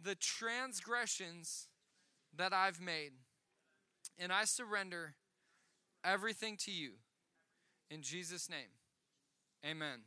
[0.00, 1.68] the transgressions
[2.34, 3.12] that I've made.
[4.18, 5.14] And I surrender
[6.04, 6.92] everything to you.
[7.90, 8.78] In Jesus' name,
[9.64, 10.00] amen.